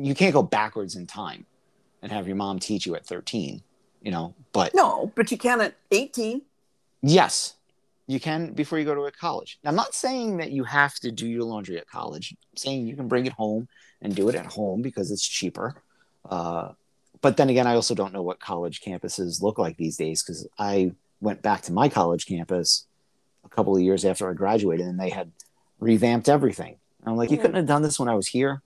[0.05, 1.47] you can't go backwards in time
[2.03, 3.63] and have your mom teach you at 13,
[4.03, 6.43] you know, but No, but you can at 18.
[7.03, 7.55] Yes.
[8.07, 9.59] You can before you go to a college.
[9.63, 12.35] Now, I'm not saying that you have to do your laundry at college.
[12.53, 13.69] I'm saying you can bring it home
[14.01, 15.75] and do it at home because it's cheaper.
[16.29, 16.73] Uh,
[17.21, 20.47] but then again, I also don't know what college campuses look like these days because
[20.59, 22.87] I went back to my college campus
[23.45, 25.33] a couple of years after I graduated, and they had
[25.81, 26.77] revamped everything.
[27.01, 28.63] And I'm like, you couldn't have done this when I was here.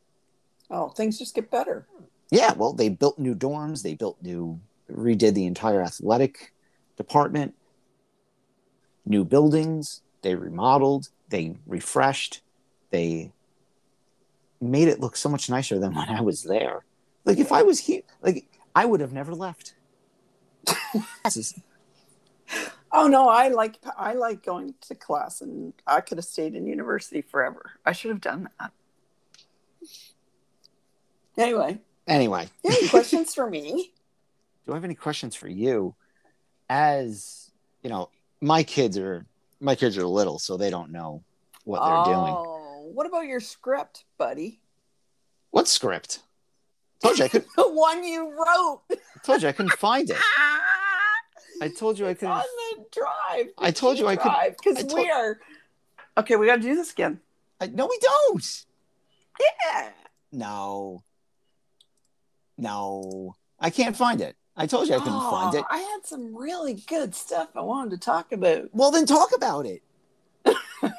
[0.72, 1.86] Oh, things just get better.
[2.30, 4.58] Yeah, well, they built new dorms, they built new,
[4.90, 6.54] redid the entire athletic
[6.96, 7.54] department,
[9.04, 12.40] new buildings, they remodeled, they refreshed,
[12.90, 13.32] they
[14.62, 16.84] made it look so much nicer than when I was there.
[17.26, 19.74] Like if I was here, like I would have never left.
[22.94, 26.66] Oh no, I like I like going to class, and I could have stayed in
[26.66, 27.70] university forever.
[27.86, 28.72] I should have done that.
[31.36, 31.78] Anyway.
[32.06, 32.48] Anyway.
[32.64, 33.92] Any questions for me?
[34.66, 35.94] Do I have any questions for you?
[36.68, 37.50] As
[37.82, 39.26] you know, my kids are
[39.60, 41.22] my kids are little, so they don't know
[41.64, 42.34] what they're oh, doing.
[42.36, 44.60] Oh, what about your script, buddy?
[45.50, 46.20] What script?
[47.02, 47.44] Told you I could.
[47.56, 48.82] the one you wrote.
[49.24, 50.16] told you I couldn't find it.
[51.62, 52.36] I told you it's I couldn't.
[52.36, 52.42] On
[52.78, 53.46] the drive.
[53.58, 54.56] I told you I could.
[54.62, 55.38] Because we are.
[56.18, 57.20] Okay, we got to do this again.
[57.60, 58.64] I, no, we don't.
[59.40, 59.90] Yeah.
[60.32, 61.02] No.
[62.58, 64.36] No, I can't find it.
[64.56, 65.64] I told you I couldn't oh, find it.
[65.70, 68.68] I had some really good stuff I wanted to talk about.
[68.72, 69.82] Well, then talk about it.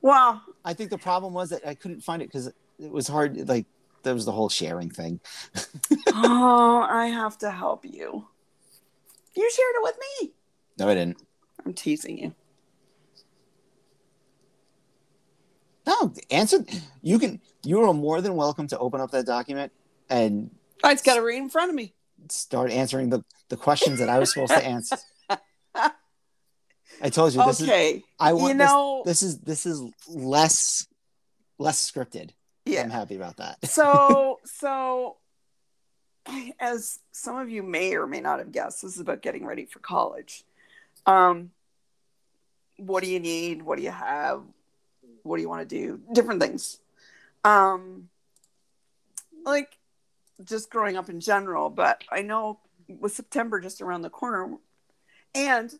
[0.00, 3.46] well, I think the problem was that I couldn't find it because it was hard.
[3.46, 3.66] Like
[4.04, 5.20] that was the whole sharing thing.
[6.14, 8.26] oh, I have to help you.
[9.36, 10.32] You shared it with me.
[10.78, 11.20] No, I didn't.
[11.64, 12.34] I'm teasing you.
[15.86, 16.64] No, answer.
[17.02, 17.40] You can.
[17.64, 19.72] You are more than welcome to open up that document
[20.08, 20.50] and.
[20.82, 21.94] I just got to read in front of me.
[22.28, 24.96] Start answering the the questions that I was supposed to answer.
[27.02, 27.96] I told you this okay.
[27.96, 28.02] is.
[28.18, 30.86] I want you know, this, this is this is less
[31.58, 32.30] less scripted.
[32.64, 33.64] Yeah, I'm happy about that.
[33.66, 35.16] so so
[36.58, 39.66] as some of you may or may not have guessed, this is about getting ready
[39.66, 40.44] for college.
[41.06, 41.50] Um,
[42.78, 43.62] what do you need?
[43.62, 44.42] What do you have?
[45.22, 46.00] What do you want to do?
[46.12, 46.78] Different things.
[47.44, 48.08] Um,
[49.44, 49.76] like
[50.42, 54.56] just growing up in general, but I know with September just around the corner,
[55.34, 55.72] and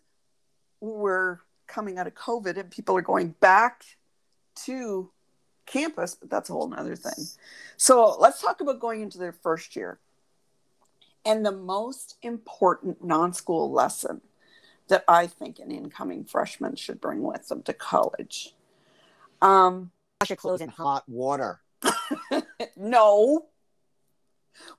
[0.80, 3.84] we're coming out of COVID, and people are going back
[4.64, 5.10] to
[5.66, 7.26] campus, but that's a whole nother thing.
[7.76, 9.98] So let's talk about going into their first year.
[11.24, 14.20] And the most important non school lesson
[14.88, 18.54] that I think an incoming freshman should bring with them to college.
[19.40, 19.90] Um,
[20.20, 21.60] Wash your clothes in hot water.
[22.76, 23.46] no.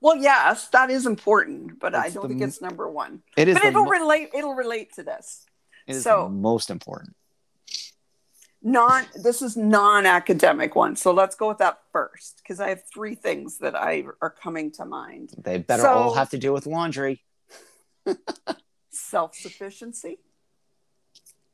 [0.00, 3.22] Well, yes, that is important, but That's I don't the, think it's number one.
[3.36, 4.30] It is, but it'll mo- relate.
[4.34, 5.46] It'll relate to this.
[5.86, 7.14] It is so, most important
[8.66, 13.14] non this is non-academic one so let's go with that first because i have three
[13.14, 16.66] things that i are coming to mind they better so, all have to do with
[16.66, 17.22] laundry
[18.90, 20.18] self-sufficiency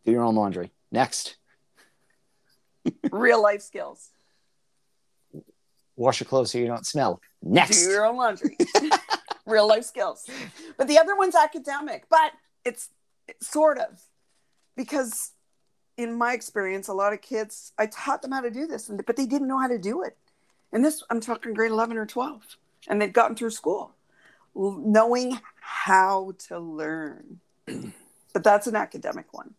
[0.06, 1.36] do your own laundry next
[3.10, 4.08] real life skills
[5.96, 8.56] wash your clothes so you don't smell next do your own laundry
[9.46, 10.28] real life skills
[10.76, 12.32] but the other one's academic but
[12.64, 12.90] it's,
[13.28, 14.00] it's sort of
[14.76, 15.32] because
[15.96, 19.16] in my experience, a lot of kids, I taught them how to do this, but
[19.16, 20.16] they didn't know how to do it.
[20.72, 22.56] And this, I'm talking grade 11 or 12,
[22.88, 23.92] and they'd gotten through school
[24.54, 27.40] knowing how to learn.
[27.66, 29.54] but that's an academic one.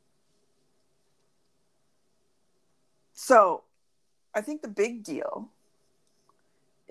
[3.13, 3.63] So
[4.33, 5.49] I think the big deal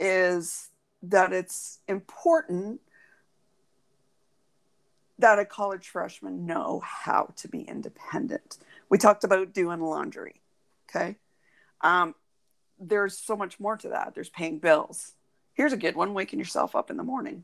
[0.03, 0.69] is
[1.05, 2.81] that it's important
[5.19, 8.59] that a college freshman know how to be independent
[8.93, 10.43] we talked about doing laundry.
[10.91, 11.17] Okay.
[11.81, 12.15] Um,
[12.79, 14.15] there's so much more to that.
[14.15, 15.13] There's paying bills.
[15.55, 17.43] Here's a good one waking yourself up in the morning.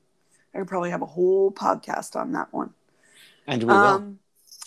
[0.55, 2.75] I could probably have a whole podcast on that one.
[3.47, 4.19] And we um,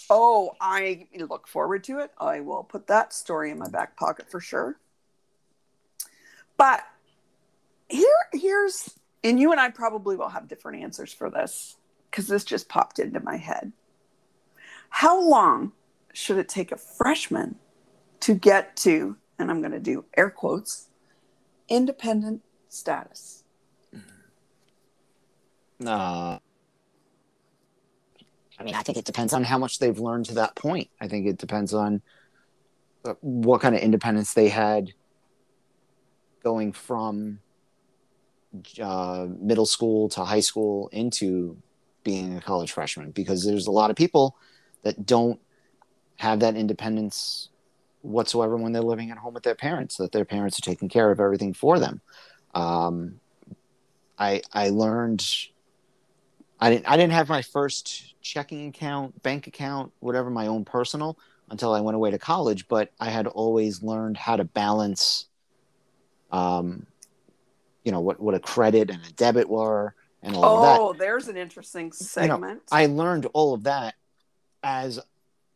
[0.09, 2.09] Oh, I look forward to it.
[2.17, 4.79] I will put that story in my back pocket for sure.
[6.57, 6.83] But
[7.91, 8.89] here, here's,
[9.23, 11.77] and you and I probably will have different answers for this
[12.09, 13.71] because this just popped into my head.
[14.89, 15.71] How long
[16.13, 17.55] should it take a freshman
[18.21, 20.89] to get to, and I'm going to do air quotes,
[21.69, 23.43] independent status?
[25.85, 26.37] Uh,
[28.59, 30.89] I mean, I think it depends on how much they've learned to that point.
[30.99, 32.01] I think it depends on
[33.05, 34.91] uh, what kind of independence they had
[36.43, 37.39] going from
[38.81, 41.57] uh, middle school to high school into
[42.03, 44.35] being a college freshman because there's a lot of people
[44.83, 45.39] that don't
[46.17, 47.49] have that independence
[48.01, 51.11] whatsoever when they're living at home with their parents that their parents are taking care
[51.11, 52.01] of everything for them.
[52.53, 53.21] Um,
[54.21, 55.25] i i learned
[56.59, 61.17] i didn't i didn't have my first checking account bank account whatever my own personal
[61.49, 65.25] until i went away to college but i had always learned how to balance
[66.31, 66.85] um,
[67.83, 70.93] you know what what a credit and a debit were and all of that Oh,
[70.93, 72.61] there's an interesting segment.
[72.71, 73.95] I learned all of that
[74.63, 74.99] as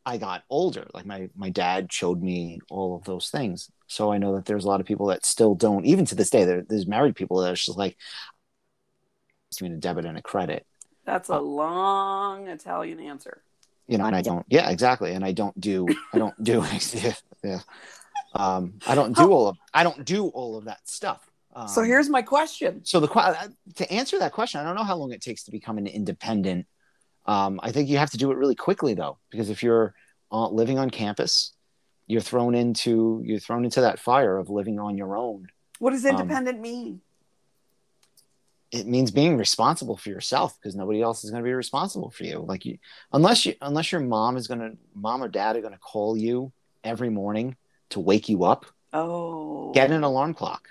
[0.06, 0.88] I got older.
[0.94, 3.72] Like my my dad showed me all of those things.
[3.88, 6.30] So I know that there's a lot of people that still don't, even to this
[6.32, 6.44] day.
[6.44, 7.98] There, there's married people that are just like
[9.52, 10.66] between a debit and a credit,
[11.06, 13.42] That's a long Italian answer.
[13.88, 14.06] you know.
[14.06, 14.46] And I don't.
[14.50, 15.14] Yeah, exactly.
[15.14, 15.88] And I don't do.
[16.14, 16.66] I don't do.
[16.94, 17.60] yeah, yeah.
[18.34, 19.58] Um, I don't do all of.
[19.74, 21.30] I don't do all of that stuff.
[21.56, 22.84] Um, So here's my question.
[22.84, 23.08] so the
[23.76, 26.68] to answer that question, I don't know how long it takes to become an independent.
[27.26, 29.96] Um, I think you have to do it really quickly though, because if you're
[30.32, 31.54] uh, living on campus,
[32.08, 35.48] you're thrown into you're thrown into that fire of living on your own.
[35.80, 37.02] What does Um, independent mean?
[38.72, 42.26] It means being responsible for yourself because nobody else is going to be responsible for
[42.26, 42.40] you.
[42.40, 42.78] Like you,
[43.14, 46.18] unless you unless your mom is going to mom or dad are going to call
[46.18, 46.52] you
[46.84, 47.56] every morning
[47.92, 50.70] to wake you up, Oh, get an alarm clock.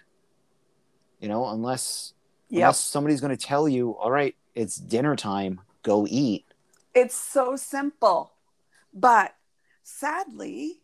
[1.25, 2.13] You know, unless
[2.51, 2.61] Yep.
[2.61, 6.45] unless somebody's going to tell you, all right, it's dinner time, go eat.
[6.93, 8.35] It's so simple,
[8.93, 9.35] but
[9.83, 10.83] sadly,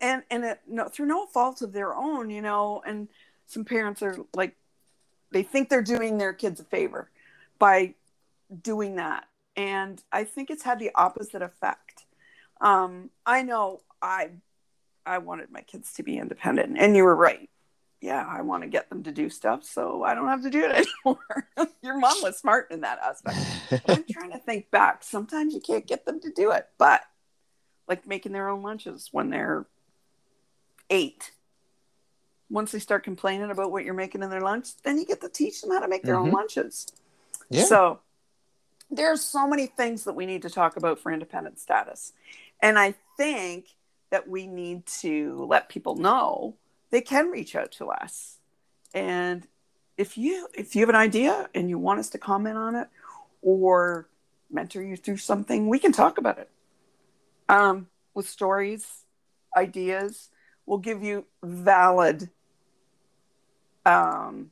[0.00, 3.08] and and it, no, through no fault of their own, you know, and
[3.46, 4.54] some parents are like,
[5.32, 7.10] they think they're doing their kids a favor
[7.58, 7.96] by
[8.62, 12.04] doing that, and I think it's had the opposite effect.
[12.60, 14.30] Um, I know I
[15.04, 17.50] I wanted my kids to be independent, and you were right.
[18.00, 20.64] Yeah, I want to get them to do stuff so I don't have to do
[20.64, 21.68] it anymore.
[21.82, 23.36] Your mom was smart in that aspect.
[23.86, 25.04] I'm trying to think back.
[25.04, 27.02] Sometimes you can't get them to do it, but
[27.88, 29.66] like making their own lunches when they're
[30.88, 31.32] eight.
[32.48, 35.28] Once they start complaining about what you're making in their lunch, then you get to
[35.28, 36.34] teach them how to make their own Mhm.
[36.34, 36.86] lunches.
[37.48, 37.64] yeah.
[37.64, 38.00] So
[38.90, 42.12] there's so many things that we need to talk about for independent status.
[42.60, 43.66] And I think
[44.10, 46.56] that we need to let people know
[46.90, 48.38] they can reach out to us.
[48.94, 49.46] And
[49.96, 52.88] if you if you have an idea and you want us to comment on it
[53.42, 54.08] or
[54.50, 56.50] mentor you through something, we can talk about it.
[57.48, 58.86] Um, with stories,
[59.56, 60.30] ideas,
[60.66, 62.30] we'll give you valid
[63.86, 64.50] um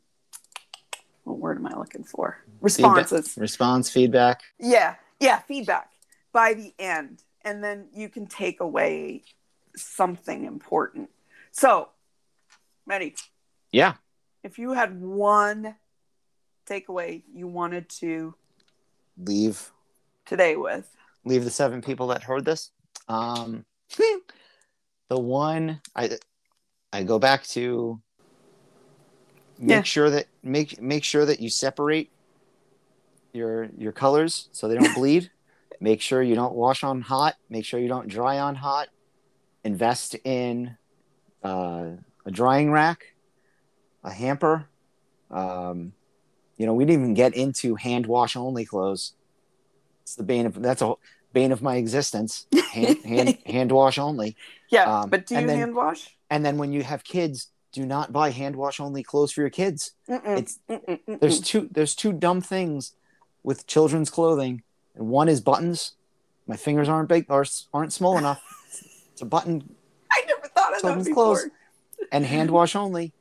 [1.25, 2.39] what word am I looking for?
[2.61, 3.37] Responses.
[3.37, 5.91] response feedback Yeah, yeah, feedback
[6.33, 7.23] by the end.
[7.43, 9.23] And then you can take away
[9.77, 11.11] something important.
[11.53, 11.91] So,
[12.89, 13.15] Maddie,
[13.71, 13.95] yeah.
[14.43, 15.77] if you had one
[16.69, 18.35] takeaway you wanted to
[19.19, 19.71] leave.
[20.27, 20.91] today with,
[21.25, 22.71] leave the seven people that heard this.
[23.09, 23.65] Um
[25.09, 26.11] the one i
[26.93, 28.01] i go back to
[29.59, 29.83] make Yeah.
[29.83, 32.11] sure that make make sure that you separate
[33.33, 35.31] your your colors so they don't bleed.
[35.81, 37.37] Make sure you don't wash on hot.
[37.49, 38.89] Make sure you don't dry on hot.
[39.65, 40.77] Invest in
[41.43, 41.91] uh,
[42.29, 43.15] a drying rack
[44.05, 44.67] a hamper
[45.31, 45.93] um,
[46.59, 49.15] you know we didn't even get into hand wash only clothes
[50.03, 50.95] it's the bane of that's a
[51.33, 54.37] bane of my existence hand hand, hand wash only
[54.71, 56.17] yeah, Um, but do you then- hand wash?
[56.31, 59.51] and then when you have kids do not buy hand wash only clothes for your
[59.51, 61.21] kids Mm-mm, it's mm-mm, mm-mm.
[61.21, 62.93] there's two there's two dumb things
[63.43, 64.63] with children's clothing
[64.95, 65.93] and one is buttons
[66.47, 68.41] my fingers aren't big or aren't small enough
[69.17, 69.75] to button
[70.11, 71.15] I never thought of that before.
[71.15, 71.47] clothes.
[72.13, 73.13] And hand wash only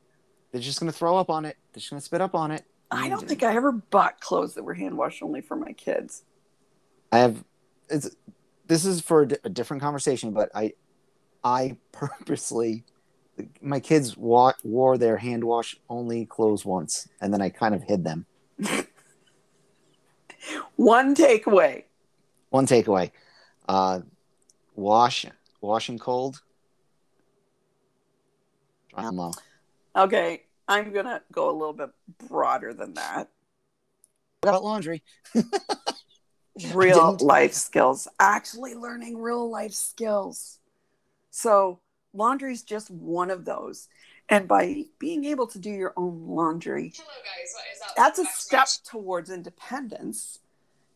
[0.52, 2.50] they're just going to throw up on it they're just going to spit up on
[2.50, 5.72] it I don't think I ever bought clothes that were hand wash only for my
[5.72, 6.22] kids.
[7.12, 7.44] i have
[7.88, 8.10] it's
[8.66, 10.72] this is for a, different conversation but i
[11.44, 12.84] i purposely
[13.60, 17.82] my kids wa- wore their hand wash only clothes once and then i kind of
[17.82, 18.26] hid them
[20.76, 21.84] One takeaway.
[22.50, 23.10] one takeaway
[23.68, 24.00] uh,
[24.76, 25.26] wash,
[25.60, 26.40] washing cold.
[28.98, 29.32] Dry and low.
[29.96, 31.90] Okay, I'm gonna go a little bit
[32.28, 33.28] broader than that.
[34.40, 35.02] What about laundry?
[36.74, 38.08] Real life skills.
[38.18, 40.58] Actually learning real life skills.
[41.30, 41.78] So
[42.12, 43.88] laundry is just one of those.
[44.28, 47.54] And by being able to do your own laundry, Hello, guys.
[47.54, 47.96] What is up?
[47.96, 48.84] that's a step question.
[48.90, 50.40] towards independence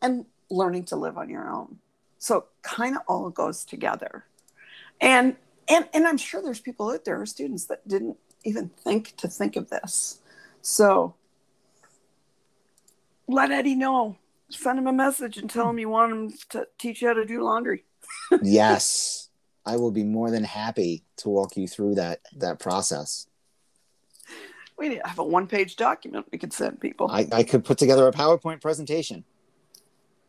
[0.02, 1.78] and learning to live on your own
[2.18, 4.24] so kind of all goes together
[5.00, 5.34] and
[5.72, 9.56] and and i'm sure there's people out there students that didn't even think to think
[9.56, 10.20] of this
[10.60, 11.14] so
[13.26, 14.16] let eddie know
[14.50, 17.24] send him a message and tell him you want him to teach you how to
[17.24, 17.84] do laundry
[18.42, 19.30] yes,
[19.64, 23.26] I will be more than happy to walk you through that that process.
[24.76, 28.12] we have a one-page document we could send people I, I could put together a
[28.12, 29.24] PowerPoint presentation.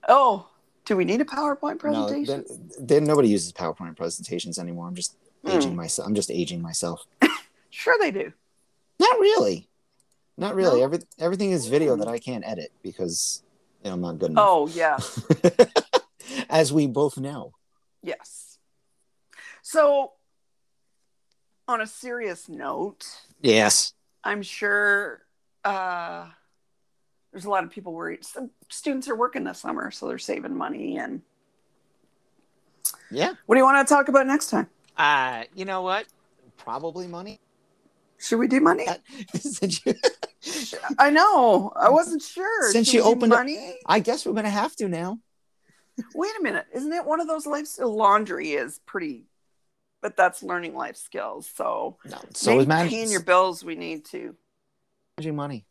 [0.08, 0.48] oh
[0.86, 4.88] do we need a powerpoint No, presentation then, then nobody uses PowerPoint presentations anymore.
[4.88, 5.16] I'm just
[5.48, 5.76] aging Hmm.
[5.78, 6.08] myself.
[6.08, 7.06] I'm just aging myself.
[7.70, 8.32] sure they do
[9.00, 9.68] Not really.
[10.38, 10.80] Not really.
[10.80, 10.86] No?
[10.86, 13.44] Every, everything is video that I can't edit because
[13.84, 14.48] you know, I'm not good enough.
[14.50, 14.98] oh yeah
[16.50, 17.54] As we both know.
[18.02, 18.58] Yes.
[19.62, 20.14] So,
[21.68, 23.06] on a serious note,
[23.42, 23.94] Yes.
[24.24, 25.22] I'm sure
[25.66, 26.28] uh,
[27.32, 28.24] there's a lot of people worried.
[28.26, 30.98] Some students are working this summer, so they're saving money.
[30.98, 31.22] And
[33.12, 33.34] Yeah.
[33.46, 34.70] what do you want to talk about next time?
[34.98, 36.06] Uh, you know what?
[36.58, 37.40] Probably money.
[38.20, 38.86] Should we do money?
[39.62, 39.94] You-
[41.00, 41.72] I know.
[41.76, 42.72] I wasn't sure.
[42.72, 45.20] Since Should you opened up- money, I guess we're gonna have to now.
[46.14, 46.66] wait a minute.
[46.74, 49.26] Isn't it one of those life laundry is pretty,
[50.02, 51.50] but that's learning life skills.
[51.56, 52.18] So, No.
[52.34, 53.64] So is managing paying your bills.
[53.64, 54.36] We need to.
[55.18, 55.66] managing money.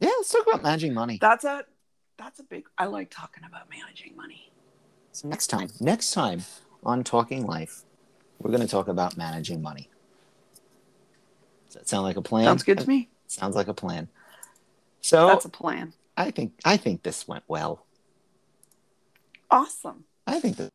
[0.00, 1.18] Yeah, let's talk about managing money.
[1.20, 1.64] That's a
[2.18, 2.64] that's a big.
[2.78, 4.50] I like talking about managing money.
[5.12, 6.44] So next time, next time
[6.84, 7.84] on Talking Life,
[8.38, 9.88] we're gonna talk about managing money.
[11.66, 12.44] Does that sound like a plan?
[12.44, 13.08] Sounds good to me.
[13.26, 14.08] Sounds like a plan.
[15.00, 15.92] So That's a plan.
[16.16, 17.84] I think I think this went well.
[19.50, 20.04] Awesome.
[20.26, 20.70] I think that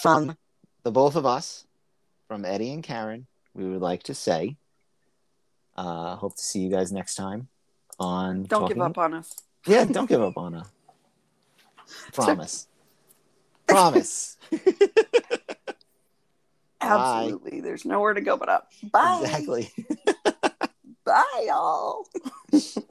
[0.00, 0.36] from
[0.82, 1.66] the both of us,
[2.28, 4.56] from Eddie and Karen, we would like to say,
[5.76, 7.48] uh, hope to see you guys next time
[7.98, 8.42] on.
[8.44, 9.34] Don't Talking- give up on us.
[9.66, 10.68] Yeah, don't give up on us.
[12.12, 12.66] Promise.
[13.66, 14.36] Promise.
[16.84, 17.60] Absolutely.
[17.60, 18.70] There's nowhere to go but up.
[18.92, 19.20] Bye.
[19.22, 19.70] exactly.
[21.04, 22.06] Bye, y'all.